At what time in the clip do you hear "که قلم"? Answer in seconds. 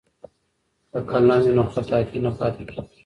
0.91-1.29